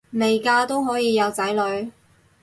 [0.09, 1.91] 未嫁都可以有仔女